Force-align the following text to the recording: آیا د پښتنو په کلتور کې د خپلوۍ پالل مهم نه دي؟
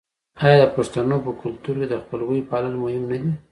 آیا 0.45 0.55
د 0.61 0.63
پښتنو 0.75 1.17
په 1.25 1.31
کلتور 1.41 1.75
کې 1.81 1.87
د 1.89 1.93
خپلوۍ 2.03 2.39
پالل 2.49 2.73
مهم 2.83 3.03
نه 3.11 3.17
دي؟ 3.21 3.31